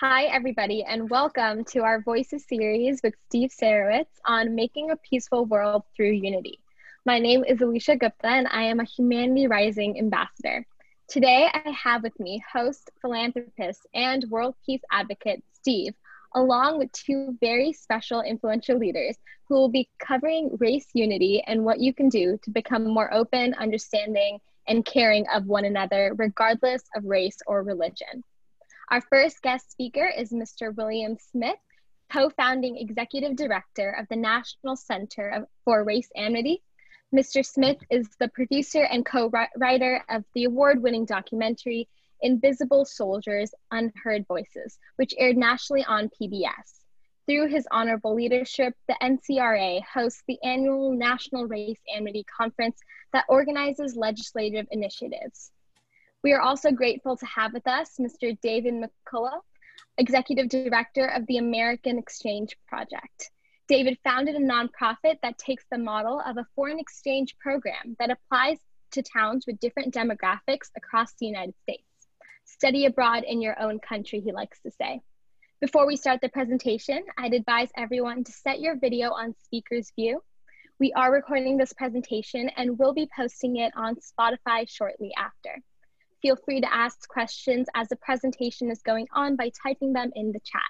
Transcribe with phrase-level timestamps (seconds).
[0.00, 5.46] Hi, everybody, and welcome to our Voices series with Steve Sarowitz on making a peaceful
[5.46, 6.60] world through unity.
[7.06, 10.66] My name is Alicia Gupta, and I am a Humanity Rising ambassador.
[11.08, 15.94] Today, I have with me host, philanthropist, and world peace advocate Steve,
[16.34, 19.16] along with two very special influential leaders
[19.48, 23.54] who will be covering race unity and what you can do to become more open,
[23.54, 28.22] understanding, and caring of one another, regardless of race or religion.
[28.88, 30.72] Our first guest speaker is Mr.
[30.72, 31.58] William Smith,
[32.12, 36.62] co-founding executive director of the National Center for Race Amity.
[37.12, 37.44] Mr.
[37.44, 41.88] Smith is the producer and co-writer of the award-winning documentary
[42.22, 46.84] Invisible Soldiers, Unheard Voices, which aired nationally on PBS.
[47.26, 52.78] Through his honorable leadership, the NCRA hosts the annual National Race Amity Conference
[53.12, 55.50] that organizes legislative initiatives.
[56.24, 58.38] We are also grateful to have with us Mr.
[58.40, 59.42] David McCullough,
[59.98, 63.30] Executive Director of the American Exchange Project.
[63.68, 68.58] David founded a nonprofit that takes the model of a foreign exchange program that applies
[68.92, 71.82] to towns with different demographics across the United States.
[72.44, 75.00] Study abroad in your own country, he likes to say.
[75.60, 80.22] Before we start the presentation, I'd advise everyone to set your video on speaker's view.
[80.78, 85.62] We are recording this presentation and will be posting it on Spotify shortly after.
[86.26, 90.32] Feel free to ask questions as the presentation is going on by typing them in
[90.32, 90.60] the chat.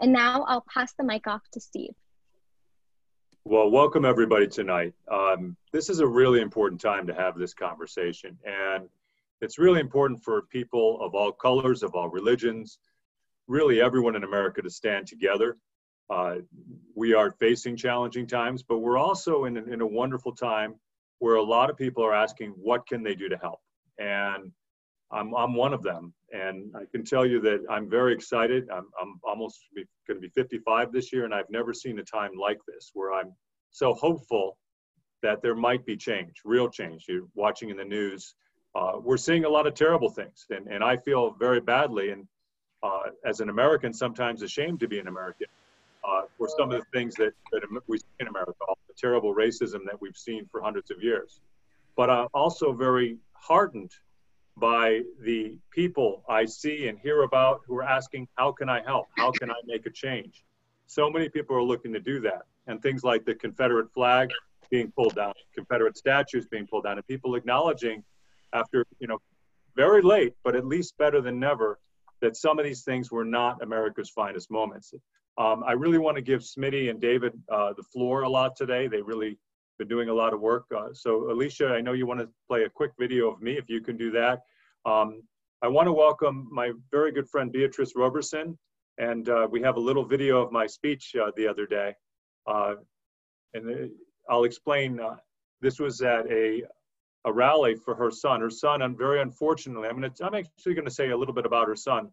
[0.00, 1.92] And now I'll pass the mic off to Steve.
[3.44, 4.94] Well, welcome everybody tonight.
[5.12, 8.38] Um, this is a really important time to have this conversation.
[8.46, 8.88] And
[9.42, 12.78] it's really important for people of all colors, of all religions,
[13.46, 15.58] really everyone in America to stand together.
[16.08, 16.36] Uh,
[16.94, 20.76] we are facing challenging times, but we're also in, in a wonderful time
[21.18, 23.60] where a lot of people are asking, what can they do to help?
[23.98, 24.50] And
[25.12, 26.12] I'm, I'm one of them.
[26.32, 28.68] And I can tell you that I'm very excited.
[28.70, 32.32] I'm, I'm almost going to be 55 this year, and I've never seen a time
[32.40, 33.32] like this where I'm
[33.70, 34.56] so hopeful
[35.22, 37.06] that there might be change, real change.
[37.08, 38.34] You're watching in the news.
[38.74, 42.26] Uh, we're seeing a lot of terrible things, and, and I feel very badly, and
[42.82, 45.46] uh, as an American, sometimes ashamed to be an American
[46.06, 49.34] uh, for some of the things that, that we see in America, all the terrible
[49.34, 51.40] racism that we've seen for hundreds of years.
[51.96, 53.92] But I'm also very heartened
[54.56, 59.06] by the people I see and hear about who are asking, How can I help?
[59.16, 60.44] How can I make a change?
[60.86, 62.42] So many people are looking to do that.
[62.66, 64.30] And things like the Confederate flag
[64.70, 68.02] being pulled down, Confederate statues being pulled down, and people acknowledging
[68.52, 69.18] after, you know,
[69.76, 71.78] very late, but at least better than never,
[72.20, 74.94] that some of these things were not America's finest moments.
[75.36, 78.86] Um, I really want to give Smitty and David uh, the floor a lot today.
[78.86, 79.36] They really
[79.78, 80.64] been doing a lot of work.
[80.74, 83.68] Uh, so Alicia, I know you want to play a quick video of me, if
[83.68, 84.42] you can do that.
[84.84, 85.22] Um,
[85.62, 88.58] I want to welcome my very good friend Beatrice Roberson,
[88.98, 91.94] and uh, we have a little video of my speech uh, the other day.
[92.46, 92.74] Uh,
[93.54, 93.88] and uh,
[94.28, 95.16] I'll explain, uh,
[95.60, 96.62] this was at a,
[97.24, 98.40] a rally for her son.
[98.40, 101.46] Her son, and very unfortunately, I'm, gonna, I'm actually going to say a little bit
[101.46, 102.10] about her son.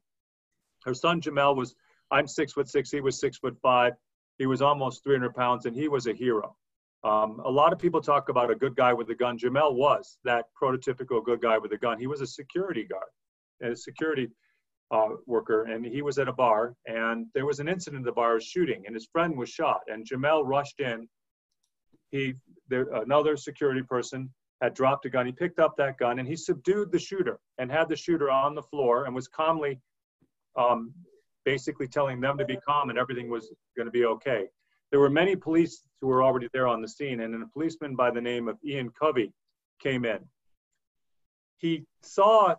[0.85, 1.75] Her son Jemel was,
[2.09, 3.93] I'm six foot six, he was six foot five.
[4.37, 6.55] He was almost 300 pounds, and he was a hero.
[7.03, 9.37] Um, a lot of people talk about a good guy with a gun.
[9.37, 11.99] Jemel was that prototypical good guy with a gun.
[11.99, 14.29] He was a security guard, a security
[14.91, 18.11] uh, worker, and he was at a bar, and there was an incident at the
[18.11, 21.07] bar, shooting, and his friend was shot, and Jemel rushed in.
[22.11, 22.33] He,
[22.67, 24.29] there, another security person
[24.61, 25.25] had dropped a gun.
[25.25, 28.53] He picked up that gun and he subdued the shooter and had the shooter on
[28.53, 29.79] the floor and was calmly,
[30.55, 30.93] um,
[31.45, 34.45] basically telling them to be calm and everything was going to be okay.
[34.91, 38.11] There were many police who were already there on the scene, and a policeman by
[38.11, 39.31] the name of Ian Covey
[39.79, 40.19] came in.
[41.57, 42.55] He saw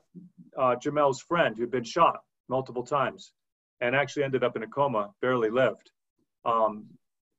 [0.57, 3.33] uh, Jemel's friend who'd been shot multiple times
[3.81, 5.91] and actually ended up in a coma, barely lived.
[6.45, 6.87] Um,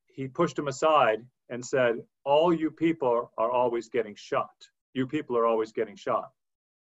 [0.07, 4.51] he pushed him aside and said, All you people are always getting shot.
[4.93, 6.31] You people are always getting shot.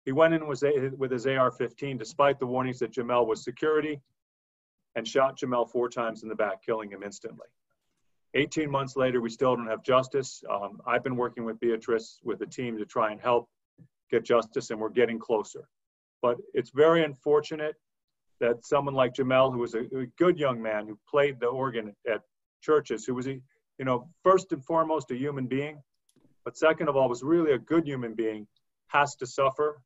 [0.05, 4.01] He went in with his AR 15 despite the warnings that Jemel was security
[4.95, 7.47] and shot Jemel four times in the back, killing him instantly.
[8.33, 10.43] 18 months later, we still don't have justice.
[10.49, 13.49] Um, I've been working with Beatrice with the team to try and help
[14.09, 15.67] get justice, and we're getting closer.
[16.21, 17.75] But it's very unfortunate
[18.39, 21.95] that someone like Jemel, who was a, a good young man who played the organ
[22.11, 22.21] at
[22.61, 23.39] churches, who was a,
[23.77, 25.81] you know, first and foremost a human being,
[26.43, 28.47] but second of all was really a good human being,
[28.87, 29.81] has to suffer,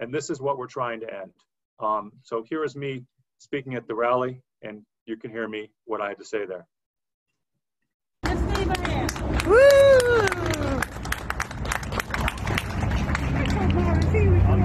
[0.00, 1.32] and this is what we're trying to end.
[1.80, 3.04] Um, so here is me
[3.38, 6.66] speaking at the rally, and you can hear me what I had to say there.
[9.48, 9.56] I'm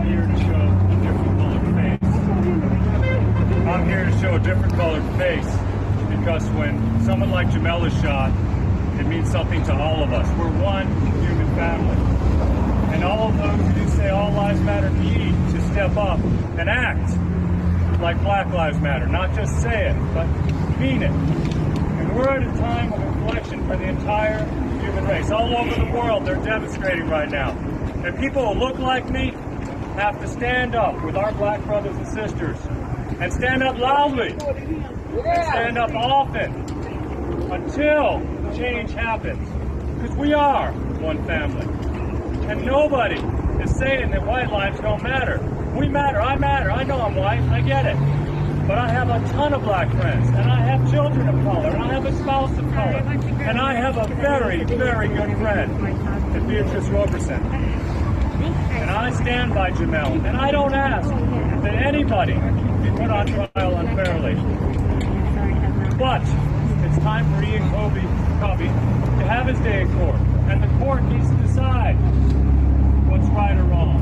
[0.06, 1.40] here to show a different
[1.76, 2.14] face.
[3.66, 5.50] I'm here to show a different colored face
[6.10, 8.32] because when someone like Jemel is shot,
[9.00, 10.28] it means something to all of us.
[10.38, 10.88] We're one
[11.22, 11.98] human family.
[12.94, 16.70] And all of those who do say all lives matter need to step up and
[16.70, 17.18] act
[18.02, 19.08] like Black Lives Matter.
[19.08, 20.28] Not just say it, but
[20.78, 21.12] mean it.
[21.12, 24.46] And we're at a time of inflection for the entire
[25.04, 25.32] race.
[25.32, 27.52] All over the world, they're demonstrating right now.
[28.04, 29.32] And people who look like me
[29.96, 32.58] have to stand up with our black brothers and sisters
[33.20, 36.52] and stand up loudly and stand up often
[37.52, 38.22] until
[38.56, 39.48] change happens.
[40.02, 41.66] Because we are one family.
[42.50, 43.20] And nobody
[43.64, 45.40] is saying that white lives don't matter.
[45.78, 46.22] We matter.
[46.22, 46.72] I matter.
[46.72, 47.42] I know I'm white.
[47.42, 48.23] I get it.
[48.68, 51.84] But I have a ton of black friends, and I have children of color, and
[51.84, 53.04] I have a spouse of color,
[53.44, 57.42] and I have a very, very good friend Beatrice Roberson.
[57.44, 61.10] And I stand by Jemel, and I don't ask
[61.64, 64.36] that anybody be put on trial unfairly.
[65.98, 66.22] But
[66.86, 68.02] it's time for Ian Kobe,
[68.40, 70.20] Covey to have his day in court,
[70.50, 71.96] and the court needs to decide
[73.10, 74.00] what's right or wrong.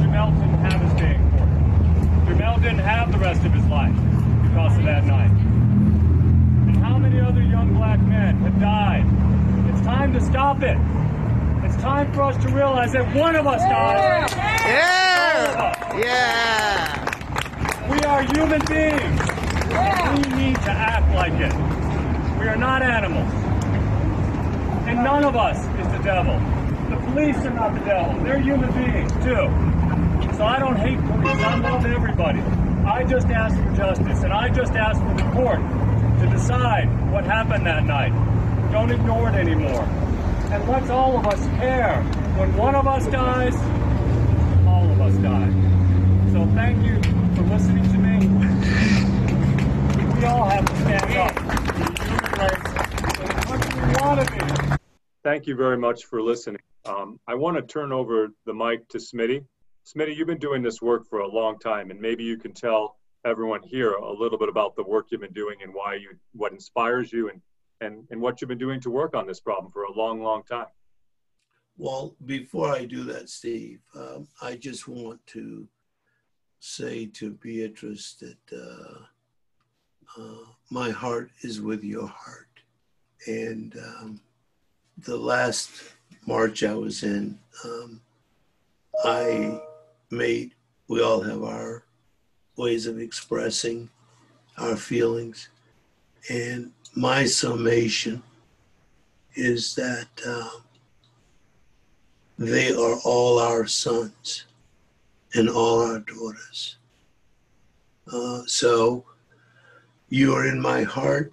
[0.00, 1.27] Jemel didn't have his day
[2.28, 3.94] Jemel didn't have the rest of his life
[4.42, 5.30] because of that night.
[5.30, 9.06] And how many other young black men have died?
[9.72, 10.76] It's time to stop it.
[11.64, 14.30] It's time for us to realize that one of us died.
[14.36, 15.98] Yeah.
[15.98, 17.90] Yeah.
[17.90, 19.20] We are human beings.
[19.68, 21.54] We need to act like it.
[22.38, 23.32] We are not animals.
[24.86, 26.38] And none of us is the devil.
[26.90, 28.22] The police are not the devil.
[28.22, 29.77] They're human beings, too.
[30.38, 31.36] So I don't hate police.
[31.42, 32.38] I love everybody.
[32.86, 35.58] I just ask for justice, and I just ask for the court
[36.20, 38.12] to decide what happened that night.
[38.70, 39.82] Don't ignore it anymore.
[40.52, 42.04] And let's all of us care.
[42.36, 43.56] When one of us dies,
[44.64, 45.50] all of us die.
[46.30, 47.02] So thank you
[47.34, 48.28] for listening to me.
[50.14, 51.34] We all have to stand up.
[55.24, 56.62] Thank you very much for listening.
[56.84, 59.44] Um, I want to turn over the mic to Smitty.
[59.88, 62.96] Smitty, you've been doing this work for a long time, and maybe you can tell
[63.24, 66.52] everyone here a little bit about the work you've been doing and why you, what
[66.52, 67.40] inspires you, and
[67.80, 70.42] and and what you've been doing to work on this problem for a long, long
[70.44, 70.66] time.
[71.78, 75.66] Well, before I do that, Steve, um, I just want to
[76.60, 82.48] say to Beatrice that uh, uh, my heart is with your heart.
[83.26, 84.20] And um,
[84.98, 85.70] the last
[86.26, 88.00] march I was in, um,
[89.04, 89.60] I
[90.10, 90.54] made,
[90.88, 91.84] we all have our
[92.56, 93.88] ways of expressing
[94.56, 95.48] our feelings.
[96.30, 98.22] And my summation
[99.34, 100.50] is that uh,
[102.38, 104.44] they are all our sons
[105.34, 106.76] and all our daughters.
[108.10, 109.04] Uh, so
[110.08, 111.32] you are in my heart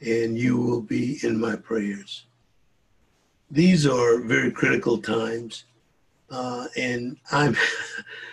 [0.00, 2.26] and you will be in my prayers.
[3.50, 5.64] These are very critical times,
[6.30, 7.56] uh, and I'm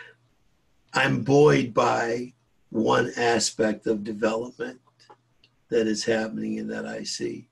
[0.93, 2.33] I'm buoyed by
[2.69, 4.79] one aspect of development
[5.69, 7.47] that is happening and that I see,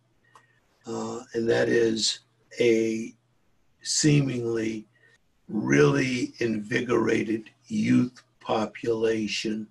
[0.85, 2.19] uh, and that is
[2.59, 3.13] a
[3.81, 4.85] seemingly
[5.47, 9.67] really invigorated youth population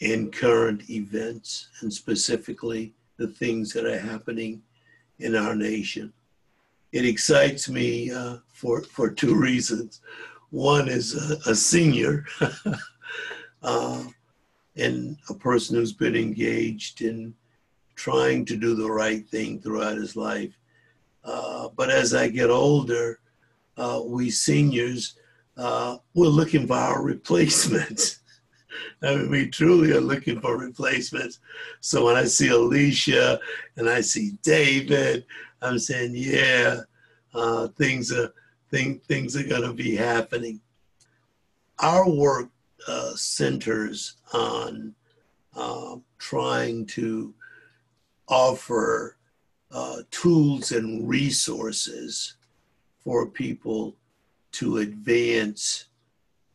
[0.00, 4.62] in current events and specifically the things that are happening
[5.20, 6.12] in our nation.
[6.92, 10.00] It excites me uh, for, for two reasons.
[10.50, 12.26] One is a, a senior
[13.62, 14.04] uh,
[14.76, 17.34] and a person who's been engaged in
[17.94, 20.52] trying to do the right thing throughout his life.
[21.24, 23.20] Uh, but as I get older,
[23.76, 25.16] uh, we seniors,
[25.56, 28.20] uh, we're looking for our replacements.
[29.02, 31.40] I mean, we truly are looking for replacements.
[31.80, 33.38] So when I see Alicia
[33.76, 35.24] and I see David,
[35.62, 36.80] I'm saying, yeah,
[37.34, 38.32] uh, things are
[38.70, 40.60] thing, things are going to be happening.
[41.78, 42.50] Our work
[42.88, 44.94] uh, centers on
[45.54, 47.34] uh, trying to
[48.28, 49.16] offer
[49.70, 52.36] uh, tools and resources
[52.98, 53.96] for people
[54.52, 55.86] to advance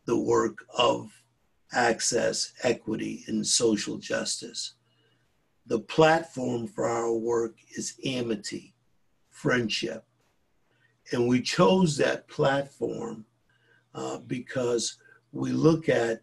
[0.06, 1.12] the work of
[1.74, 4.74] access, equity, and social justice.
[5.66, 8.74] The platform for our work is amity,
[9.38, 10.04] friendship.
[11.12, 13.26] And we chose that platform
[13.94, 14.98] uh, because
[15.32, 16.22] we look at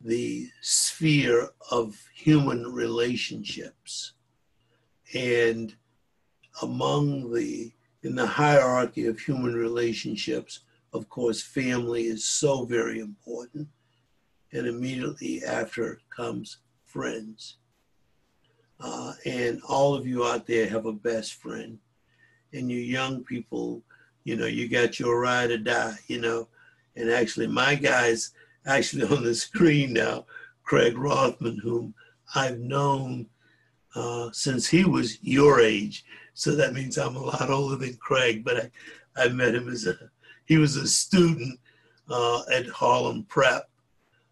[0.00, 4.12] the sphere of human relationships.
[5.14, 5.74] And
[6.62, 7.72] among the,
[8.02, 10.60] in the hierarchy of human relationships,
[10.92, 13.68] of course, family is so very important
[14.52, 17.58] and immediately after comes friends.
[18.80, 21.78] Uh, and all of you out there have a best friend.
[22.52, 23.82] And you young people,
[24.24, 26.48] you know, you got your ride or die, you know.
[26.96, 28.32] And actually, my guy's
[28.66, 30.26] actually on the screen now,
[30.62, 31.94] Craig Rothman, whom
[32.34, 33.26] I've known
[33.94, 36.04] uh, since he was your age.
[36.34, 38.70] So that means I'm a lot older than Craig, but
[39.16, 39.96] I, I met him as a,
[40.46, 41.58] he was a student
[42.08, 43.68] uh, at Harlem Prep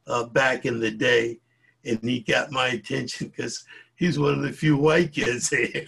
[0.07, 1.41] uh, back in the day.
[1.85, 3.65] And he got my attention because
[3.97, 5.87] he's one of the few white kids here.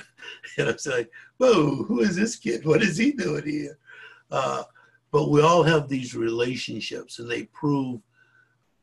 [0.59, 2.65] and I was like, whoa, who is this kid?
[2.65, 3.79] What is he doing here?
[4.31, 4.65] Uh,
[5.11, 8.01] but we all have these relationships and they prove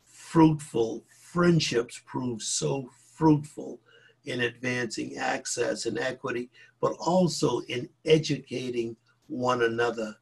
[0.05, 1.05] fruitful.
[1.21, 3.79] Friendships prove so fruitful
[4.25, 6.50] in advancing access and equity,
[6.81, 8.95] but also in educating
[9.27, 10.15] one another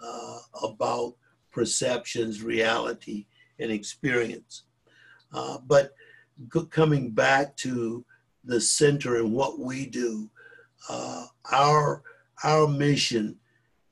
[0.00, 1.14] uh, about
[1.50, 3.26] perceptions, reality,
[3.58, 4.64] and experience.
[5.32, 5.92] Uh, but
[6.70, 8.04] coming back to
[8.44, 10.30] the center and what we do,
[10.88, 12.02] uh, our
[12.44, 13.36] our mission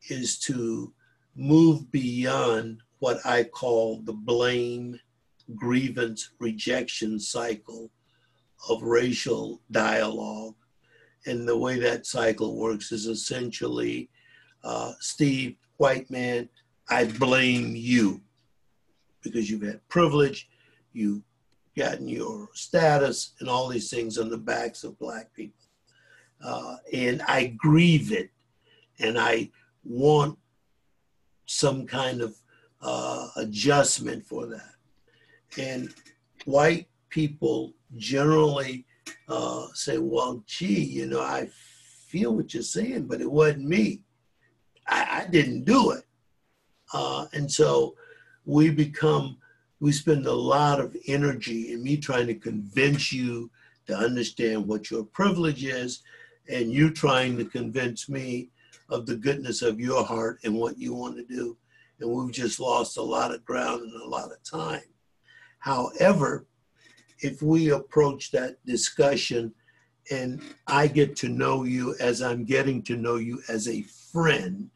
[0.08, 0.92] is to
[1.34, 4.98] move beyond what I call the blame,
[5.54, 7.90] grievance, rejection cycle
[8.68, 10.54] of racial dialogue.
[11.26, 14.08] And the way that cycle works is essentially
[14.62, 16.48] uh, Steve, white man,
[16.88, 18.20] I blame you
[19.22, 20.48] because you've had privilege,
[20.92, 21.22] you've
[21.76, 25.65] gotten your status, and all these things on the backs of Black people.
[26.44, 28.30] Uh, and I grieve it,
[28.98, 29.50] and I
[29.84, 30.38] want
[31.46, 32.36] some kind of
[32.82, 34.74] uh, adjustment for that.
[35.58, 35.94] And
[36.44, 38.84] white people generally
[39.28, 41.48] uh, say, well, gee, you know, I
[42.08, 44.02] feel what you're saying, but it wasn't me.
[44.86, 46.04] I, I didn't do it.
[46.92, 47.94] Uh, and so
[48.44, 49.38] we become,
[49.80, 53.50] we spend a lot of energy in me trying to convince you
[53.86, 56.02] to understand what your privilege is,
[56.48, 58.50] and you trying to convince me
[58.88, 61.56] of the goodness of your heart and what you want to do.
[62.00, 64.82] And we've just lost a lot of ground and a lot of time.
[65.58, 66.46] However,
[67.20, 69.52] if we approach that discussion
[70.10, 74.70] and I get to know you as I'm getting to know you as a friend,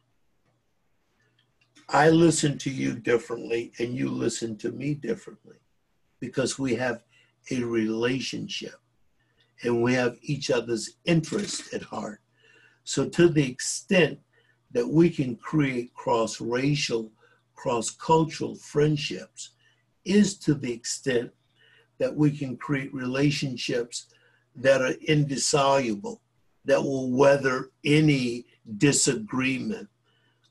[1.89, 5.57] I listen to you differently and you listen to me differently
[6.19, 7.03] because we have
[7.51, 8.80] a relationship
[9.63, 12.21] and we have each other's interest at heart.
[12.85, 14.19] So, to the extent
[14.73, 17.13] that we can create cross racial,
[17.55, 19.51] cross cultural friendships,
[20.05, 21.31] is to the extent
[21.99, 24.07] that we can create relationships
[24.57, 26.21] that are indissoluble,
[26.65, 28.47] that will weather any
[28.79, 29.89] disagreement.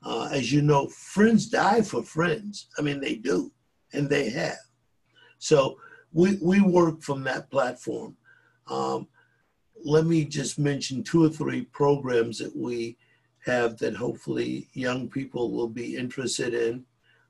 [0.03, 2.67] Uh, as you know, friends die for friends.
[2.77, 3.51] I mean, they do,
[3.93, 4.57] and they have.
[5.39, 5.77] So
[6.13, 8.15] we, we work from that platform.
[8.69, 9.07] Um,
[9.83, 12.97] let me just mention two or three programs that we
[13.45, 16.83] have that hopefully young people will be interested in.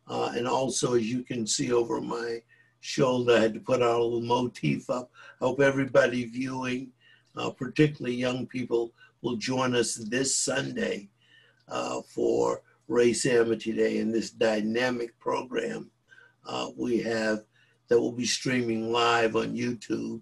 [0.08, 2.42] Uh, and also, as you can see over my
[2.82, 3.36] shoulder.
[3.36, 5.12] I had to put our little motif up.
[5.42, 6.92] I hope everybody viewing,
[7.36, 11.10] uh, particularly young people, will join us this Sunday
[11.68, 15.92] uh, for Race Amity Day in this dynamic program
[16.48, 17.44] uh, we have
[17.88, 20.22] that will be streaming live on YouTube.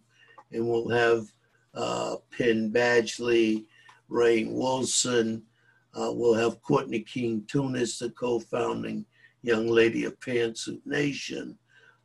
[0.52, 1.26] And we'll have
[1.74, 3.66] uh, Penn Badgley,
[4.10, 5.44] Rainn Wilson,
[5.94, 9.06] uh, we'll have Courtney King Tunis, the co-founding
[9.42, 11.58] young lady of Pantsuit Nation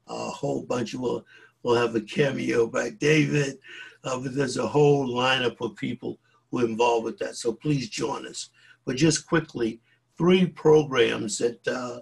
[0.09, 1.25] a whole bunch of, we'll,
[1.63, 3.59] we'll have a cameo by David,
[4.05, 6.19] uh, but there's a whole lineup of people
[6.51, 7.37] who are involved with that.
[7.37, 8.51] So please join us.
[8.85, 9.81] But just quickly,
[10.19, 12.01] three programs that, uh,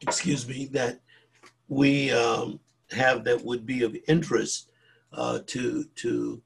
[0.00, 1.00] excuse me, that
[1.68, 2.60] we um,
[2.92, 4.70] have that would be of interest
[5.12, 6.42] uh, to, to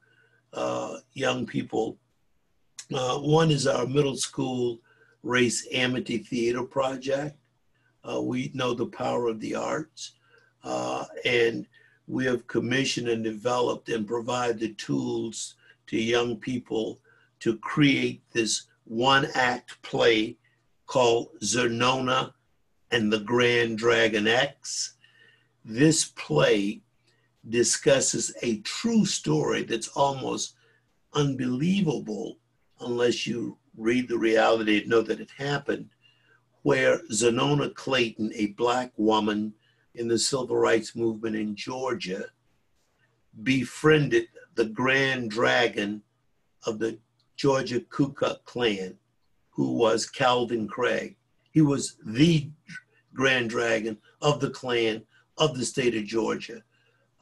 [0.53, 1.97] uh, young people.
[2.95, 4.79] Uh, one is our middle school
[5.23, 7.37] race amity theater project.
[8.09, 10.13] Uh, we know the power of the arts,
[10.63, 11.67] uh, and
[12.07, 15.55] we have commissioned and developed and provide the tools
[15.89, 17.01] to young people
[17.41, 20.37] to create this one act play
[20.87, 22.33] called Zernona
[22.93, 24.95] and the Grand Dragon X.
[25.69, 26.81] This play
[27.49, 30.55] discusses a true story that's almost
[31.13, 32.39] unbelievable
[32.79, 35.91] unless you read the reality and know that it happened
[36.63, 39.55] where Zernona Clayton, a black woman
[39.97, 42.27] in the civil rights movement in Georgia,
[43.43, 46.01] befriended the grand dragon
[46.65, 46.97] of the
[47.35, 48.97] Georgia Ku Klux Klan,
[49.51, 51.17] who was Calvin Craig.
[51.51, 52.51] He was the
[53.15, 55.03] grand dragon of the Klan
[55.39, 56.63] of the state of Georgia.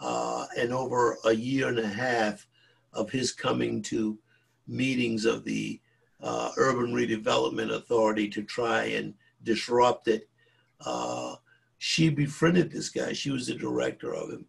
[0.00, 2.46] Uh, and over a year and a half
[2.92, 4.18] of his coming to
[4.66, 5.80] meetings of the
[6.20, 10.28] uh, Urban Redevelopment Authority to try and disrupt it,
[10.84, 11.36] uh,
[11.78, 13.12] she befriended this guy.
[13.12, 14.46] She was the director of him.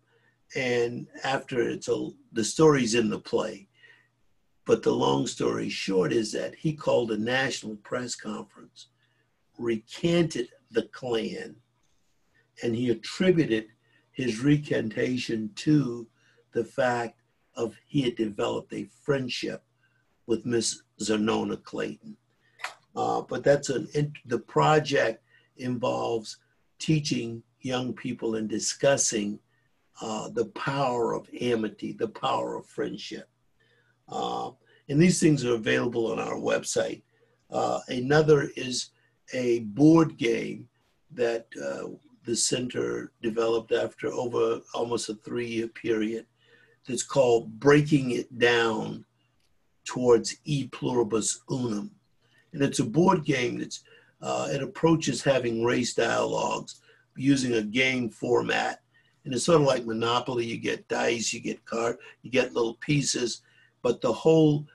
[0.55, 3.67] And after it's a, the story's in the play,
[4.65, 8.87] but the long story short is that he called a national press conference,
[9.57, 11.55] recanted the Klan,
[12.63, 13.67] and he attributed
[14.11, 16.07] his recantation to
[16.53, 17.21] the fact
[17.55, 19.63] of he had developed a friendship
[20.27, 22.15] with Miss Zernona Clayton.
[22.95, 23.87] Uh, but that's an
[24.25, 25.21] the project
[25.57, 26.37] involves
[26.79, 29.39] teaching young people and discussing
[30.01, 33.29] uh, the power of amity, the power of friendship.
[34.09, 34.51] Uh,
[34.89, 37.01] and these things are available on our website.
[37.49, 38.91] Uh, another is
[39.33, 40.67] a board game
[41.11, 41.87] that uh,
[42.25, 46.25] the center developed after over almost a three year period
[46.87, 49.05] that's called Breaking It Down
[49.85, 51.91] Towards E Pluribus Unum.
[52.53, 53.83] And it's a board game that's,
[54.21, 56.81] uh, it approaches having race dialogues
[57.15, 58.81] using a game format.
[59.23, 60.45] And it's sort of like Monopoly.
[60.45, 63.41] You get dice, you get card, you get little pieces,
[63.81, 64.65] but the whole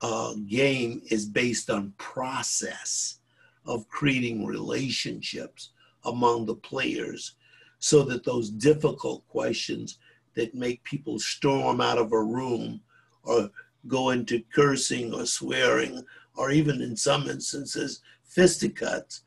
[0.00, 3.18] uh, game is based on process
[3.66, 5.70] of creating relationships
[6.06, 7.34] among the players
[7.78, 9.98] so that those difficult questions
[10.34, 12.80] that make people storm out of a room
[13.22, 13.50] or
[13.86, 16.02] go into cursing or swearing
[16.36, 19.22] or even in some instances fisticuffs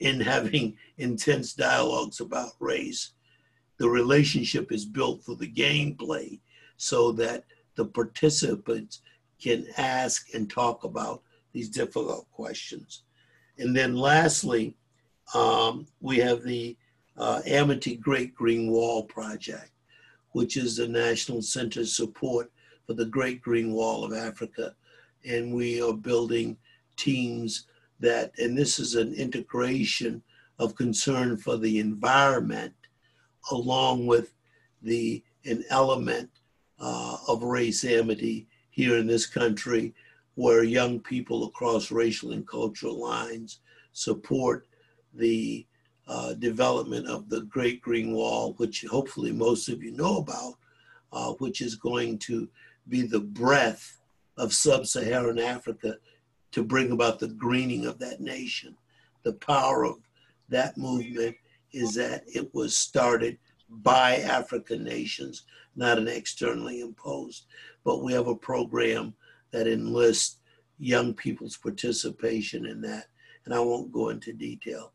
[0.00, 3.12] in having intense dialogues about race
[3.80, 6.38] the relationship is built through the gameplay
[6.76, 7.44] so that
[7.76, 9.00] the participants
[9.40, 11.22] can ask and talk about
[11.52, 13.04] these difficult questions.
[13.58, 14.76] And then lastly,
[15.34, 16.76] um, we have the
[17.16, 19.70] uh, Amity Great Green Wall Project,
[20.32, 22.50] which is the National Center support
[22.86, 24.74] for the Great Green Wall of Africa.
[25.24, 26.56] And we are building
[26.96, 27.66] teams
[28.00, 30.22] that, and this is an integration
[30.58, 32.74] of concern for the environment
[33.50, 34.34] along with
[34.82, 36.28] the an element
[36.78, 39.94] uh, of race amity here in this country
[40.34, 43.60] where young people across racial and cultural lines
[43.92, 44.66] support
[45.14, 45.66] the
[46.08, 50.54] uh, development of the Great Green Wall, which hopefully most of you know about,
[51.12, 52.48] uh, which is going to
[52.88, 53.98] be the breath
[54.36, 55.96] of sub Saharan Africa
[56.52, 58.76] to bring about the greening of that nation.
[59.22, 59.98] The power of
[60.48, 61.36] that movement
[61.72, 65.44] is that it was started by African nations,
[65.76, 67.44] not an externally imposed
[67.84, 69.14] but we have a program
[69.52, 70.36] that enlists
[70.78, 73.06] young people's participation in that.
[73.44, 74.92] And I won't go into detail.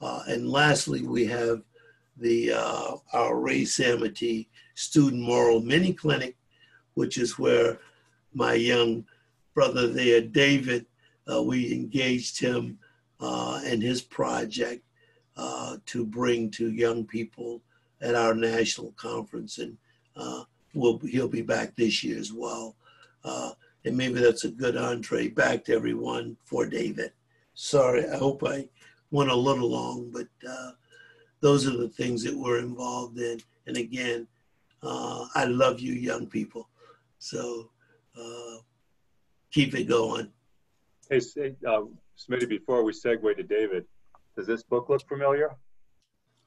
[0.00, 1.62] Uh, and lastly, we have
[2.16, 6.36] the uh, our Race Amity Student Moral Mini Clinic,
[6.94, 7.78] which is where
[8.34, 9.04] my young
[9.54, 10.86] brother there, David,
[11.32, 12.78] uh, we engaged him
[13.20, 14.84] uh, and his project
[15.36, 17.60] uh, to bring to young people
[18.00, 19.58] at our national conference.
[19.58, 19.76] And
[20.16, 22.76] uh, will he'll be back this year as well.
[23.84, 27.12] And maybe that's a good entree back to everyone for David.
[27.54, 28.68] Sorry, I hope I
[29.10, 30.72] went a little long, but uh,
[31.40, 33.40] those are the things that we're involved in.
[33.66, 34.26] And again,
[34.82, 36.68] uh, I love you, young people.
[37.18, 37.70] So
[38.18, 38.58] uh,
[39.52, 40.30] keep it going.
[41.10, 41.20] Hey,
[41.66, 41.82] uh,
[42.18, 43.84] Smitty, before we segue to David,
[44.36, 45.56] does this book look familiar?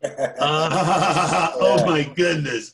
[0.04, 0.10] uh,
[1.60, 2.74] oh my goodness.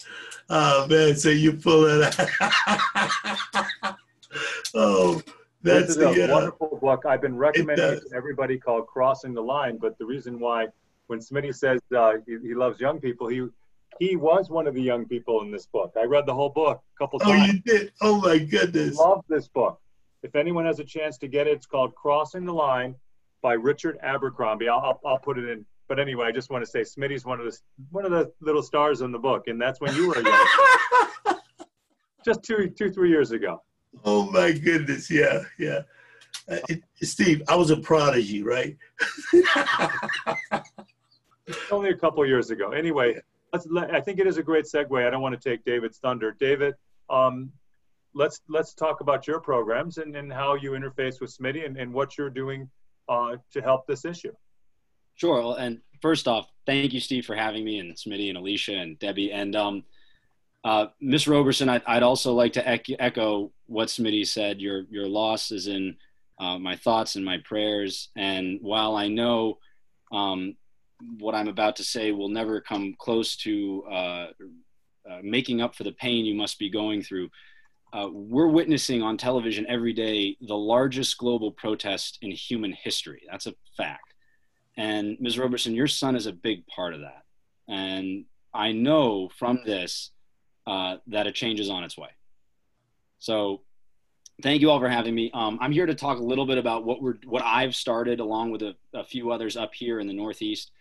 [0.49, 3.97] Oh man, so you pull it out.
[4.75, 5.21] oh,
[5.61, 7.05] that's this is the, a uh, wonderful book.
[7.05, 10.67] I've been recommending it, it, to everybody called Crossing the Line, but the reason why
[11.07, 13.47] when Smitty says uh, he, he, loves young people, he
[13.99, 15.93] he was one of the young people in this book.
[15.99, 17.49] I read the whole book a couple times.
[17.49, 17.91] Oh, you did?
[18.01, 18.97] Oh my goodness.
[18.97, 19.79] Love this book.
[20.23, 22.95] If anyone has a chance to get it, it's called Crossing the Line
[23.41, 24.67] by Richard Abercrombie.
[24.67, 27.39] I'll, I'll, I'll put it in but anyway, I just want to say Smitty's one
[27.39, 27.57] of the
[27.91, 30.47] one of the little stars in the book, and that's when you were young,
[32.25, 33.63] just two two three years ago.
[34.05, 35.09] Oh my goodness!
[35.09, 35.81] Yeah, yeah.
[36.49, 38.77] Uh, it, Steve, I was a prodigy, right?
[41.71, 42.71] Only a couple years ago.
[42.71, 43.19] Anyway,
[43.53, 43.67] let's.
[43.69, 45.05] Let, I think it is a great segue.
[45.05, 46.35] I don't want to take David's thunder.
[46.39, 46.75] David,
[47.09, 47.51] um,
[48.13, 51.93] let's let's talk about your programs and, and how you interface with Smitty and, and
[51.93, 52.69] what you're doing
[53.09, 54.33] uh, to help this issue.
[55.15, 55.55] Sure.
[55.57, 59.31] And first off, thank you, Steve, for having me, and Smitty, and Alicia, and Debbie.
[59.31, 59.83] And um,
[60.67, 64.59] uh, Miss Roberson, I, would also like to echo what Smitty said.
[64.59, 65.95] Your your loss is in
[66.39, 68.09] uh, my thoughts and my prayers.
[68.17, 69.59] And while I know
[70.11, 70.57] um,
[71.19, 74.27] what I'm about to say will never come close to uh,
[75.09, 77.29] uh, making up for the pain you must be going through.
[77.93, 83.21] Uh, we're witnessing on television every day the largest global protest in human history.
[83.31, 84.13] That's a fact.
[84.75, 85.39] And Ms.
[85.39, 87.23] Roberson, your son is a big part of that.
[87.69, 90.11] And I know from this
[90.67, 92.09] uh, that a change is on its way.
[93.19, 93.61] So
[94.43, 95.31] thank you all for having me.
[95.33, 98.51] Um, I'm here to talk a little bit about what we're what I've started along
[98.51, 100.71] with a, a few others up here in the Northeast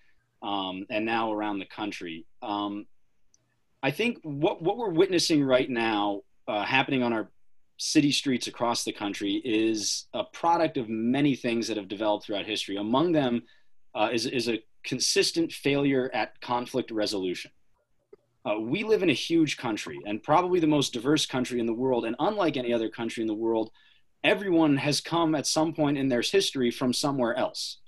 [0.42, 2.27] um, and now around the country.
[2.42, 2.87] Um,
[3.83, 7.31] I think what what we're witnessing right now uh, happening on our
[7.79, 12.46] city streets across the country is a product of many things that have developed throughout
[12.46, 12.77] history.
[12.77, 13.42] Among them
[13.94, 17.51] uh, is is a consistent failure at conflict resolution.
[18.46, 21.74] Uh, we live in a huge country and probably the most diverse country in the
[21.74, 22.04] world.
[22.04, 23.70] And unlike any other country in the world,
[24.22, 27.78] everyone has come at some point in their history from somewhere else.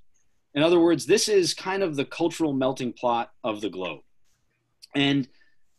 [0.55, 4.01] In other words, this is kind of the cultural melting pot of the globe.
[4.97, 5.29] And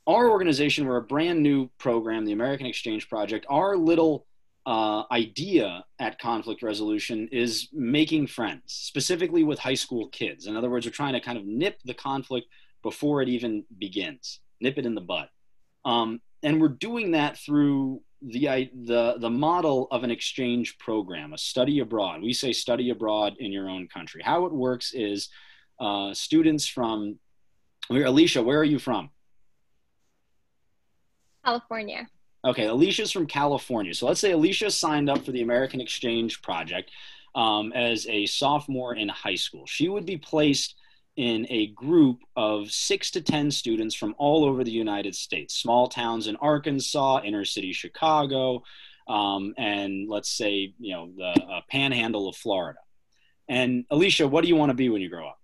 [0.08, 3.46] our organization, we're a brand new program, the American Exchange Project.
[3.50, 4.28] Our little
[4.66, 10.48] uh, idea at conflict resolution is making friends, specifically with high school kids.
[10.48, 12.48] In other words, we're trying to kind of nip the conflict
[12.82, 15.30] before it even begins nip it in the bud.
[15.86, 21.38] Um, and we're doing that through the, the, the model of an exchange program, a
[21.38, 22.22] study abroad.
[22.22, 24.22] We say study abroad in your own country.
[24.24, 25.30] How it works is
[25.80, 27.20] uh, students from,
[27.90, 29.10] Alicia, where are you from?
[31.44, 32.08] California.
[32.46, 33.94] Okay, Alicia's from California.
[33.94, 36.92] So let's say Alicia signed up for the American Exchange Project
[37.36, 39.66] um, as a sophomore in high school.
[39.66, 40.76] She would be placed
[41.20, 45.90] in a group of six to 10 students from all over the United States, small
[45.90, 48.64] towns in Arkansas, inner city Chicago,
[49.06, 52.80] um, and let's say, you know, the uh, panhandle of Florida.
[53.50, 55.40] And Alicia, what do you want to be when you grow up?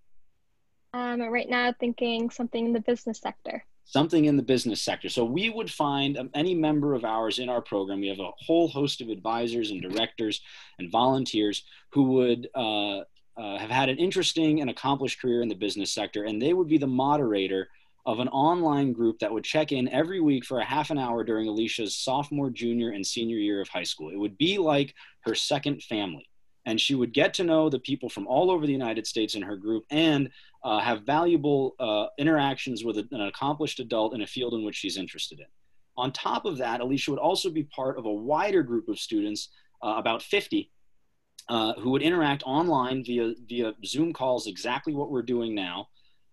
[0.93, 3.65] Um, right now, thinking something in the business sector.
[3.83, 5.09] Something in the business sector.
[5.09, 7.99] So we would find um, any member of ours in our program.
[7.99, 10.39] We have a whole host of advisors and directors
[10.79, 13.01] and volunteers who would uh,
[13.37, 16.67] uh, have had an interesting and accomplished career in the business sector, and they would
[16.67, 17.69] be the moderator
[18.05, 21.23] of an online group that would check in every week for a half an hour
[21.23, 24.11] during Alicia's sophomore, junior, and senior year of high school.
[24.11, 26.29] It would be like her second family.
[26.67, 29.41] And she would get to know the people from all over the United States in
[29.43, 30.29] her group and
[30.63, 34.97] uh, have valuable uh, interactions with an accomplished adult in a field in which she's
[34.97, 35.45] interested in.
[35.97, 39.49] On top of that, Alicia would also be part of a wider group of students,
[39.83, 40.71] uh, about 50,
[41.49, 45.87] uh, who would interact online via via Zoom calls, exactly what we're doing now,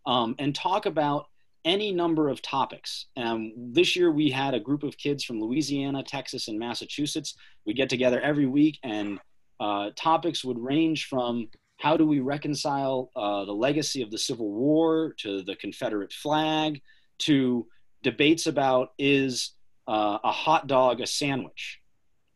[0.07, 1.27] um, and talk about
[1.65, 3.07] any number of topics.
[3.17, 7.37] Um, this year we had a group of kids from Louisiana, Texas, and Massachusetts.
[7.67, 9.19] We get together every week, and
[9.61, 11.49] uh, topics would range from
[11.79, 16.81] how do we reconcile uh, the legacy of the Civil War to the Confederate flag
[17.21, 17.67] to
[18.03, 19.53] debates about is
[19.89, 21.82] uh, a hot dog a sandwich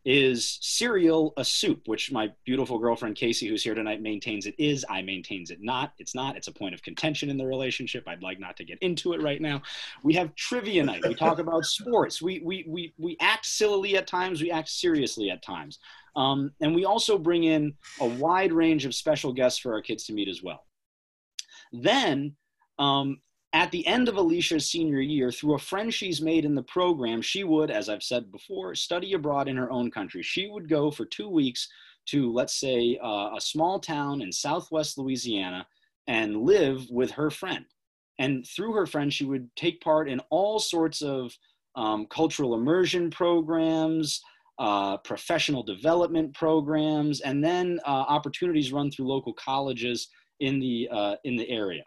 [0.06, 4.84] is cereal a soup, which my beautiful girlfriend Casey, who's here tonight, maintains it is.
[4.88, 5.94] I maintains it not.
[5.98, 6.36] It's not.
[6.36, 8.04] It's a point of contention in the relationship.
[8.06, 9.62] I'd like not to get into it right now.
[10.04, 11.02] We have trivia night.
[11.04, 12.22] We talk about sports.
[12.22, 14.40] We we we we act sillily at times.
[14.40, 15.80] We act seriously at times.
[16.14, 20.04] Um, and we also bring in a wide range of special guests for our kids
[20.04, 20.64] to meet as well.
[21.72, 22.36] Then
[22.78, 23.20] um,
[23.56, 27.22] at the end of Alicia's senior year, through a friend she's made in the program,
[27.22, 30.22] she would, as I've said before, study abroad in her own country.
[30.22, 31.66] She would go for two weeks
[32.10, 35.66] to, let's say, uh, a small town in southwest Louisiana
[36.06, 37.64] and live with her friend.
[38.18, 41.34] And through her friend, she would take part in all sorts of
[41.76, 44.20] um, cultural immersion programs,
[44.58, 50.08] uh, professional development programs, and then uh, opportunities run through local colleges
[50.40, 51.84] in the, uh, in the area.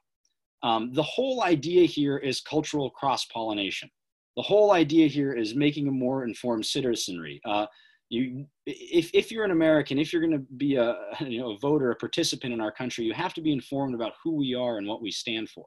[0.63, 3.89] Um, the whole idea here is cultural cross pollination.
[4.35, 7.41] The whole idea here is making a more informed citizenry.
[7.45, 7.65] Uh,
[8.09, 11.59] you, if, if you're an American, if you're going to be a, you know, a
[11.59, 14.77] voter, a participant in our country, you have to be informed about who we are
[14.77, 15.65] and what we stand for.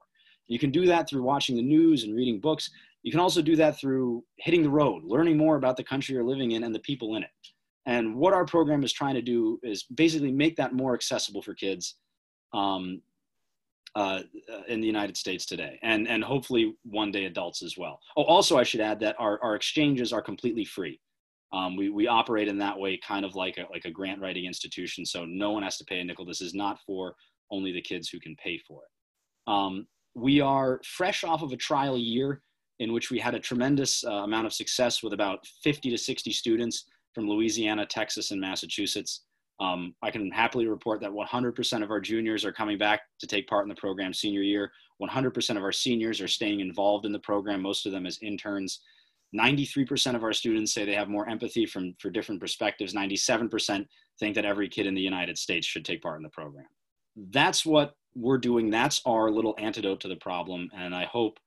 [0.49, 2.71] You can do that through watching the news and reading books.
[3.03, 6.25] You can also do that through hitting the road, learning more about the country you're
[6.25, 7.31] living in and the people in it.
[7.87, 11.55] And what our program is trying to do is basically make that more accessible for
[11.55, 11.97] kids
[12.53, 13.01] um,
[13.95, 14.21] uh,
[14.69, 17.99] in the United States today, and and hopefully one day adults as well.
[18.17, 21.01] Oh, also I should add that our, our exchanges are completely free.
[21.53, 24.47] Um, we we operate in that way, kind of like a like a grant writing
[24.47, 26.25] institution, so no one has to pay a nickel.
[26.25, 27.15] This is not for
[27.51, 29.53] only the kids who can pay for it.
[29.53, 32.43] Um, we are fresh off of a trial year
[32.79, 36.33] in which we had a tremendous uh, amount of success with about 50 to 60
[36.33, 39.25] students from Louisiana, Texas, and Massachusetts.
[39.61, 43.47] Um, I can happily report that 100% of our juniors are coming back to take
[43.47, 44.73] part in the program senior year.
[45.01, 48.81] 100% of our seniors are staying involved in the program, most of them as interns.
[49.37, 52.93] 93% of our students say they have more empathy from for different perspectives.
[52.93, 53.87] 97%
[54.19, 56.67] think that every kid in the United States should take part in the program.
[57.31, 58.71] That's what we're doing.
[58.71, 61.39] That's our little antidote to the problem, and I hope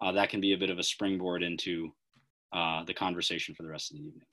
[0.00, 1.90] uh, that can be a bit of a springboard into
[2.52, 4.26] uh, the conversation for the rest of the evening.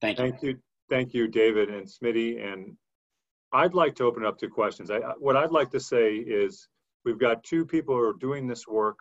[0.00, 0.30] Thank you.
[0.30, 2.44] Thank you, thank you, David and Smitty.
[2.44, 2.76] And
[3.52, 4.90] I'd like to open up to questions.
[4.90, 6.68] I, what I'd like to say is
[7.04, 8.98] we've got two people who are doing this work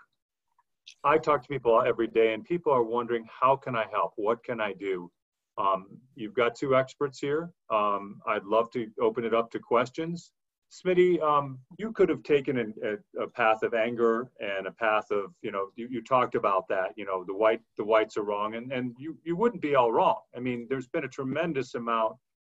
[1.03, 4.13] I talk to people every day, and people are wondering, how can I help?
[4.15, 5.11] What can I do?
[5.57, 7.51] Um, you've got two experts here.
[7.69, 10.31] Um, I'd love to open it up to questions.
[10.71, 15.33] Smitty, um, you could have taken a, a, path of anger and a path of,
[15.41, 18.55] you know, you, you, talked about that, you know, the white, the whites are wrong,
[18.55, 20.19] and, and you, you wouldn't be all wrong.
[20.35, 22.15] I mean, there's been a tremendous amount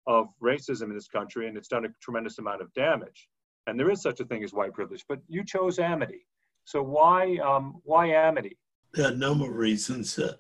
[0.07, 3.29] of racism in this country, and it's done a tremendous amount of damage.
[3.67, 6.27] And there is such a thing as white privilege, but you chose amity.
[6.67, 8.59] So why um, why Amity?
[8.93, 10.19] There are a number of reasons.
[10.19, 10.35] Uh,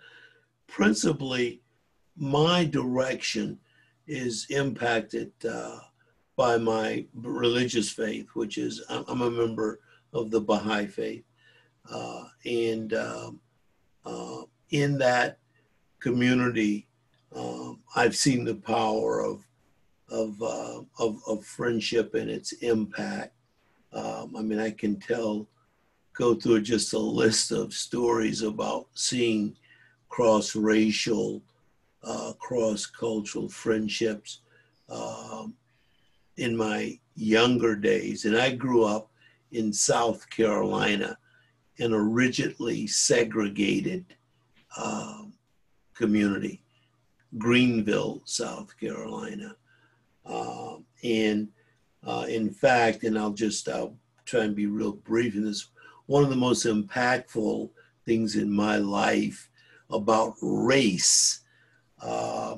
[0.66, 1.62] principally,
[2.16, 3.60] my direction
[4.08, 5.78] is impacted uh,
[6.36, 9.80] by my religious faith, which is I'm a member
[10.12, 11.24] of the Baha'i faith,
[11.90, 13.40] uh, and um,
[14.04, 15.38] uh, in that
[15.98, 16.86] community,
[17.34, 19.44] um, I've seen the power of
[20.08, 23.34] of, uh, of, of friendship and its impact.
[23.92, 25.48] Um, I mean, I can tell
[26.16, 29.56] go through just a list of stories about seeing
[30.08, 31.42] cross racial,
[32.04, 34.40] uh, cross cultural friendships
[34.88, 35.54] um,
[36.36, 38.24] in my younger days.
[38.24, 39.10] And I grew up
[39.52, 41.16] in South Carolina
[41.78, 44.04] in a rigidly segregated
[44.76, 45.32] um,
[45.94, 46.62] community,
[47.38, 49.56] Greenville, South Carolina.
[50.24, 51.48] Um, and
[52.04, 55.68] uh, in fact, and I'll just I'll try and be real brief in this
[56.06, 57.70] one of the most impactful
[58.04, 59.48] things in my life
[59.90, 61.40] about race
[62.00, 62.56] uh,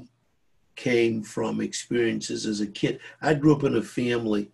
[0.78, 3.00] came from experiences as a kid.
[3.20, 4.50] I grew up in a family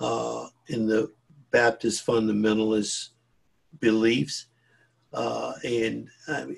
[0.00, 1.12] uh, in the
[1.50, 3.10] Baptist fundamentalist
[3.78, 4.46] beliefs,
[5.12, 6.08] uh, and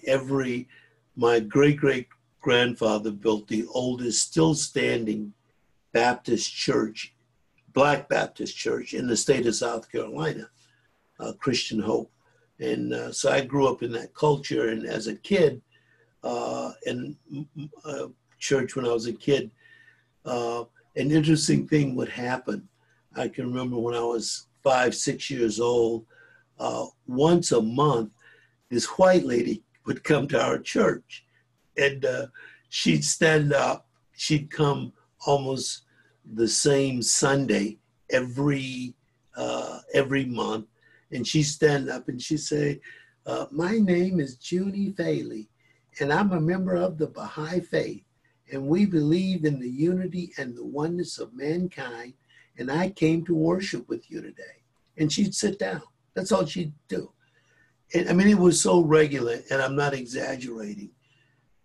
[0.07, 0.69] every
[1.17, 2.07] my great great
[2.41, 5.35] grandfather built the oldest still standing
[5.93, 7.13] Baptist church,
[7.73, 10.49] Black Baptist church in the state of South Carolina
[11.19, 12.13] uh, Christian hope.
[12.61, 14.69] And uh, so I grew up in that culture.
[14.69, 15.61] And as a kid,
[16.23, 17.17] uh, in
[17.85, 18.07] uh,
[18.41, 19.51] church when I was a kid,
[20.25, 20.65] uh,
[20.97, 22.69] an interesting thing would happen.
[23.15, 26.07] I can remember when I was five, six years old,
[26.59, 28.11] uh, once a month,
[28.71, 31.25] this white lady would come to our church
[31.77, 32.05] and
[32.69, 33.89] she'd stand up.
[34.17, 34.93] She'd come
[35.27, 35.83] almost
[36.35, 37.79] the same Sunday
[38.11, 38.95] every
[39.37, 40.67] uh, every month,
[41.13, 42.81] and she'd stand up and she'd say,
[43.27, 45.49] uh, My name is Junie Faley,
[46.01, 48.05] and I'm a member of the Baha'i Faith,
[48.53, 52.15] and we believe in the unity and the oneness of mankind,
[52.59, 54.63] and I came to worship with you today.
[54.99, 55.83] And she'd sit down.
[56.15, 57.13] That's all she'd do.
[57.95, 60.91] And I mean, it was so regular, and I'm not exaggerating.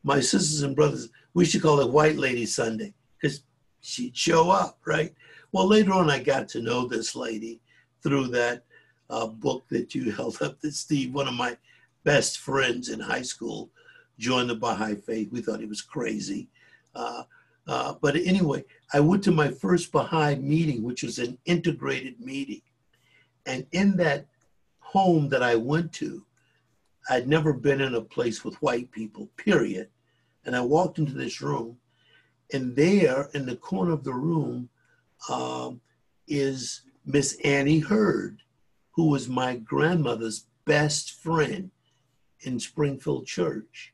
[0.04, 3.41] My sisters and brothers, we should call it White Lady Sunday because
[3.82, 5.13] she'd show up, right?
[5.52, 7.62] Well, later on, I got to know this lady
[8.02, 8.63] through that
[9.10, 11.58] uh, book that you held up that Steve, one of my
[12.04, 13.71] best friends in high school,
[14.17, 15.32] joined the Baha'i faith.
[15.32, 16.50] We thought he was crazy.
[16.95, 17.23] Uh,
[17.67, 22.62] uh, but anyway, I went to my first Baha'i meeting, which was an integrated meeting.
[23.45, 24.27] And in that
[24.79, 26.25] home that I went to,
[27.10, 29.89] I'd never been in a place with white people, period.
[30.45, 31.77] And I walked into this room,
[32.53, 34.69] and there in the corner of the room
[35.29, 35.81] um,
[36.27, 38.41] is Miss Annie Hurd
[38.95, 41.69] who was my grandmother's best friend
[42.41, 43.93] in Springfield Church.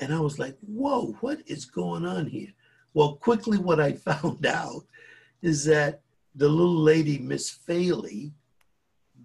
[0.00, 2.52] And I was like, whoa, what is going on here?
[2.94, 4.84] Well, quickly, what I found out
[5.42, 6.02] is that
[6.34, 8.32] the little lady, Miss Faley,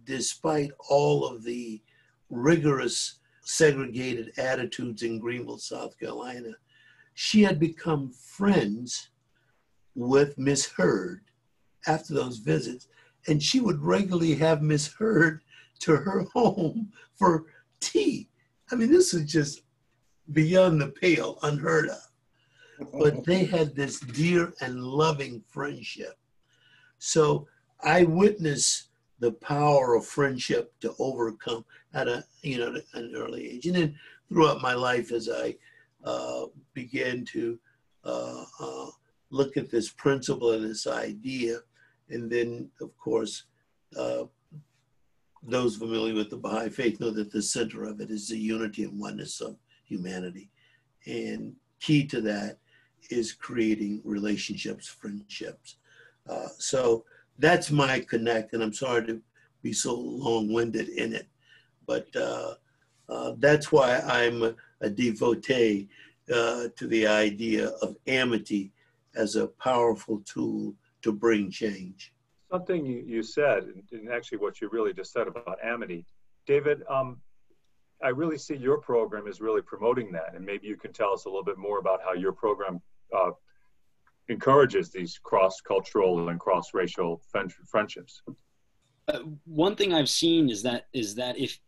[0.05, 1.81] despite all of the
[2.29, 6.51] rigorous segregated attitudes in Greenville, South Carolina,
[7.13, 9.09] she had become friends
[9.95, 11.21] with Miss Hurd
[11.87, 12.87] after those visits
[13.27, 15.41] and she would regularly have Miss Hurd
[15.79, 17.45] to her home for
[17.79, 18.29] tea.
[18.71, 19.61] I mean, this is just
[20.33, 22.91] beyond the pale, unheard of.
[22.99, 26.17] But they had this dear and loving friendship.
[26.97, 27.47] So
[27.81, 33.65] I witnessed the power of friendship to overcome at a you know an early age,
[33.65, 33.95] and then
[34.27, 35.55] throughout my life as I
[36.03, 37.57] uh, began to
[38.03, 38.87] uh, uh,
[39.29, 41.59] look at this principle and this idea.
[42.09, 43.45] And then, of course,
[43.97, 44.25] uh,
[45.41, 48.83] those familiar with the Baha'i faith know that the center of it is the unity
[48.83, 49.57] and oneness of
[49.87, 50.49] humanity.
[51.05, 52.57] And key to that
[53.09, 55.77] is creating relationships, friendships.
[56.27, 57.05] Uh, so
[57.37, 59.21] that's my connect, and I'm sorry to
[59.61, 61.27] be so long-winded in it,
[61.85, 62.55] but uh,
[63.09, 65.87] uh, that's why I'm a, devotee
[66.33, 68.71] uh, to the idea of amity
[69.15, 72.13] as a powerful tool to bring change.
[72.51, 76.05] Something you, you said, and actually what you really just said about amity,
[76.45, 77.19] David, um,
[78.03, 81.25] I really see your program is really promoting that, and maybe you can tell us
[81.25, 82.81] a little bit more about how your program
[83.15, 83.31] uh,
[84.27, 87.21] encourages these cross-cultural and cross-racial
[87.71, 88.21] friendships.
[89.07, 91.59] Uh, one thing I've seen is that is that if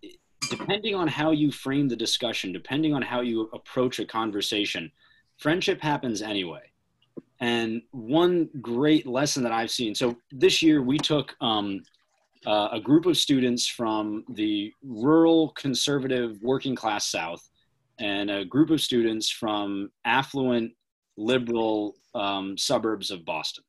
[0.50, 4.92] depending on how you frame the discussion, depending on how you approach a conversation,
[5.38, 6.64] friendship happens anyway.
[7.40, 9.94] And one great lesson that I've seen.
[9.94, 11.84] So this year we took um,
[12.46, 17.48] uh, a group of students from the rural, conservative, working class South,
[18.00, 20.72] and a group of students from affluent,
[21.18, 23.64] liberal um, suburbs of Boston.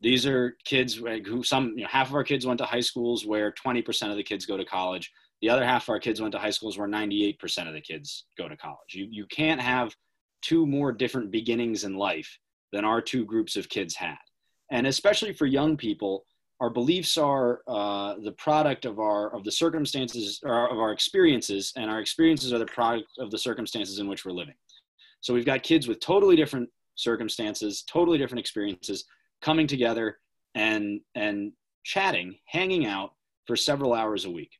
[0.00, 3.24] These are kids who some, you know, half of our kids went to high schools
[3.24, 5.10] where 20% of the kids go to college.
[5.42, 8.26] The other half of our kids went to high schools where 98% of the kids
[8.38, 8.94] go to college.
[8.94, 9.94] You, you can't have
[10.42, 12.38] two more different beginnings in life
[12.72, 14.16] than our two groups of kids had.
[14.70, 16.24] And especially for young people,
[16.60, 21.72] our beliefs are uh, the product of our of the circumstances or of our experiences,
[21.76, 24.54] and our experiences are the product of the circumstances in which we're living.
[25.20, 29.04] So we've got kids with totally different circumstances, totally different experiences,
[29.42, 30.18] coming together
[30.54, 31.52] and and
[31.84, 33.12] chatting, hanging out
[33.46, 34.52] for several hours a week.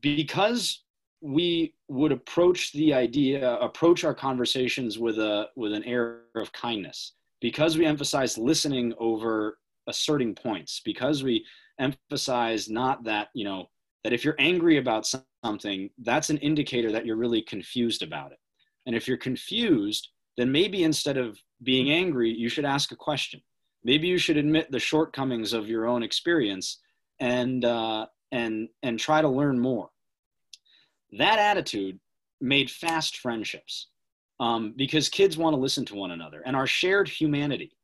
[0.00, 0.84] Because
[1.20, 7.14] we would approach the idea, approach our conversations with a with an air of kindness.
[7.40, 11.44] Because we emphasize listening over asserting points, because we
[11.80, 13.68] emphasize not that, you know,
[14.04, 15.08] that if you're angry about
[15.44, 18.38] something, that's an indicator that you're really confused about it.
[18.86, 23.40] And if you're confused, then maybe instead of being angry, you should ask a question.
[23.84, 26.78] Maybe you should admit the shortcomings of your own experience
[27.20, 29.90] and uh, and and try to learn more.
[31.12, 31.98] That attitude
[32.40, 33.88] made fast friendships
[34.40, 37.76] um, because kids want to listen to one another and our shared humanity.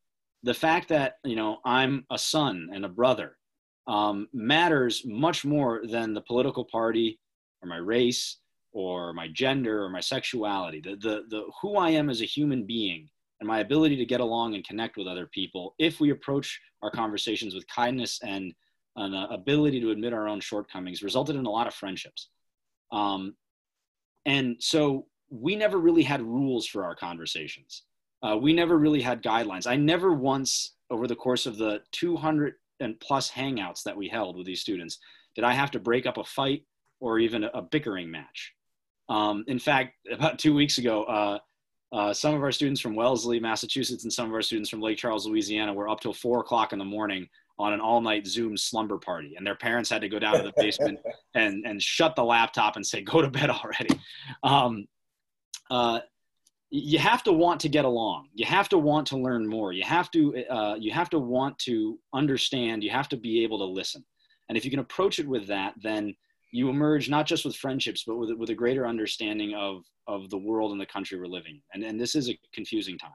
[0.44, 3.36] The fact that you know I'm a son and a brother
[3.86, 7.18] um, matters much more than the political party
[7.62, 8.38] or my race
[8.72, 10.80] or my gender or my sexuality.
[10.80, 13.08] The, the, the who I am as a human being
[13.40, 16.90] and my ability to get along and connect with other people if we approach our
[16.90, 18.52] conversations with kindness and
[18.96, 22.28] an ability to admit our own shortcomings resulted in a lot of friendships
[22.92, 23.34] um,
[24.24, 27.82] and so we never really had rules for our conversations
[28.24, 32.54] uh, we never really had guidelines i never once over the course of the 200
[32.80, 34.98] and plus hangouts that we held with these students
[35.34, 36.62] did i have to break up a fight
[37.00, 38.52] or even a, a bickering match
[39.08, 41.38] um, in fact about two weeks ago uh,
[41.94, 44.98] uh, some of our students from Wellesley, Massachusetts, and some of our students from Lake
[44.98, 48.98] Charles, Louisiana, were up till four o'clock in the morning on an all-night Zoom slumber
[48.98, 50.98] party, and their parents had to go down to the basement
[51.34, 54.00] and and shut the laptop and say, "Go to bed already."
[54.42, 54.88] Um,
[55.70, 56.00] uh,
[56.76, 58.28] you have to want to get along.
[58.34, 59.72] You have to want to learn more.
[59.72, 62.82] You have to uh, you have to want to understand.
[62.82, 64.04] You have to be able to listen.
[64.48, 66.16] And if you can approach it with that, then
[66.50, 70.36] you emerge not just with friendships, but with, with a greater understanding of, of the
[70.36, 71.82] world and the country we're living in.
[71.82, 73.10] And, and this is a confusing time.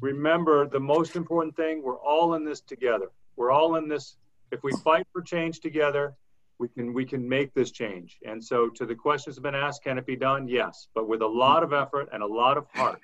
[0.00, 3.10] Remember, the most important thing, we're all in this together.
[3.36, 4.16] We're all in this.
[4.50, 6.14] If we fight for change together,
[6.58, 8.18] we can we can make this change.
[8.26, 10.48] And so to the questions that have been asked, can it be done?
[10.48, 13.00] Yes, but with a lot of effort and a lot of heart.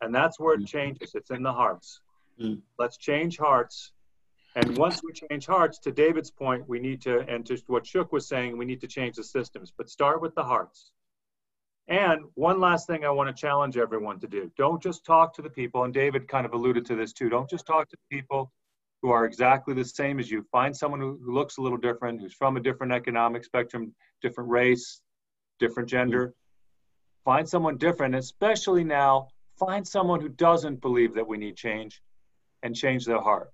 [0.00, 1.12] And that's where it changes.
[1.14, 2.00] It's in the hearts.
[2.40, 2.60] Mm.
[2.78, 3.92] Let's change hearts
[4.54, 8.12] and once we change hearts, to David's point, we need to, and to what Shook
[8.12, 10.90] was saying, we need to change the systems, but start with the hearts.
[11.88, 15.42] And one last thing I want to challenge everyone to do don't just talk to
[15.42, 17.28] the people, and David kind of alluded to this too.
[17.28, 18.52] Don't just talk to the people
[19.02, 20.44] who are exactly the same as you.
[20.52, 23.92] Find someone who, who looks a little different, who's from a different economic spectrum,
[24.22, 25.00] different race,
[25.58, 26.28] different gender.
[26.28, 27.30] Mm-hmm.
[27.30, 29.28] Find someone different, especially now,
[29.58, 32.00] find someone who doesn't believe that we need change
[32.62, 33.52] and change their heart.